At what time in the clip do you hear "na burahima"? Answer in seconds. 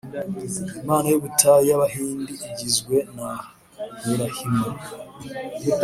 3.15-4.69